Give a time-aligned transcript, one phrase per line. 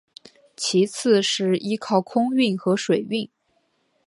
[0.57, 3.29] 其次是依靠空运和水运。